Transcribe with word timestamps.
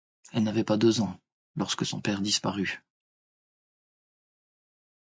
Elle 0.33 0.41
n’avait 0.41 0.63
pas 0.63 0.77
deux 0.77 0.99
ans 1.01 1.15
lorsque 1.55 1.85
son 1.85 2.01
père 2.01 2.21
disparut. 2.21 2.83